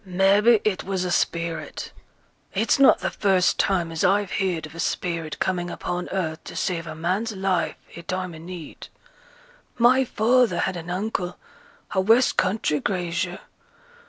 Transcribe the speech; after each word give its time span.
'Maybe 0.03 0.61
it 0.63 0.83
was 0.83 1.03
a 1.05 1.11
spirit. 1.11 1.91
It's 2.55 2.79
not 2.79 3.01
th' 3.01 3.13
first 3.13 3.59
time 3.59 3.91
as 3.91 4.03
I've 4.03 4.31
heared 4.31 4.65
of 4.65 4.73
a 4.73 4.79
spirit 4.79 5.37
coming 5.37 5.69
upon 5.69 6.09
earth 6.09 6.43
to 6.45 6.55
save 6.55 6.87
a 6.87 6.95
man's 6.95 7.33
life 7.35 7.75
i' 7.95 8.01
time 8.01 8.33
o' 8.33 8.39
need. 8.39 8.87
My 9.77 10.03
father 10.03 10.57
had 10.61 10.75
an 10.75 10.89
uncle, 10.89 11.37
a 11.91 12.01
west 12.01 12.35
country 12.35 12.79
grazier. 12.79 13.41